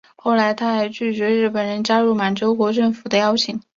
[0.15, 3.61] 后来他还曾拒绝日本人加入满洲国政府的邀请。